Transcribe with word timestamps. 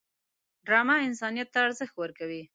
ډرامه 0.65 0.95
انسانیت 1.07 1.47
ته 1.53 1.59
ارزښت 1.67 1.95
ورکوي 1.97 2.43